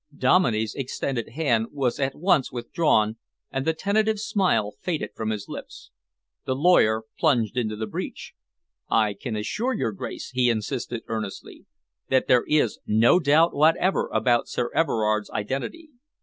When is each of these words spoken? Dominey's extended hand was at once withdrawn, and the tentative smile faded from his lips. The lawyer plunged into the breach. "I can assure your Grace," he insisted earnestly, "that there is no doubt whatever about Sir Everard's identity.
Dominey's 0.17 0.73
extended 0.73 1.29
hand 1.29 1.67
was 1.71 1.99
at 1.99 2.15
once 2.15 2.51
withdrawn, 2.51 3.17
and 3.51 3.65
the 3.67 3.73
tentative 3.75 4.19
smile 4.19 4.73
faded 4.81 5.11
from 5.15 5.29
his 5.29 5.47
lips. 5.47 5.91
The 6.45 6.55
lawyer 6.55 7.03
plunged 7.19 7.55
into 7.55 7.75
the 7.75 7.85
breach. 7.85 8.33
"I 8.89 9.13
can 9.13 9.35
assure 9.35 9.73
your 9.75 9.91
Grace," 9.91 10.31
he 10.31 10.49
insisted 10.49 11.03
earnestly, 11.05 11.67
"that 12.09 12.27
there 12.27 12.45
is 12.47 12.79
no 12.87 13.19
doubt 13.19 13.53
whatever 13.53 14.07
about 14.11 14.47
Sir 14.47 14.71
Everard's 14.73 15.29
identity. 15.29 15.89